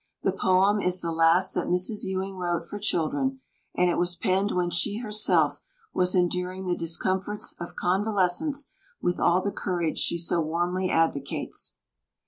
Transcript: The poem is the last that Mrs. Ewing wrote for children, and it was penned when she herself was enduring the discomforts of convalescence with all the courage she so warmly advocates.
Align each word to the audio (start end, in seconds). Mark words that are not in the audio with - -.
The 0.23 0.31
poem 0.31 0.79
is 0.79 0.99
the 1.01 1.11
last 1.11 1.53
that 1.53 1.67
Mrs. 1.67 2.05
Ewing 2.05 2.35
wrote 2.35 2.67
for 2.67 2.79
children, 2.79 3.39
and 3.75 3.87
it 3.87 3.99
was 3.99 4.15
penned 4.15 4.49
when 4.51 4.71
she 4.71 4.97
herself 4.97 5.61
was 5.93 6.15
enduring 6.15 6.65
the 6.65 6.75
discomforts 6.75 7.53
of 7.59 7.75
convalescence 7.75 8.71
with 8.99 9.19
all 9.19 9.43
the 9.43 9.51
courage 9.51 9.99
she 9.99 10.17
so 10.17 10.41
warmly 10.41 10.89
advocates. 10.89 11.75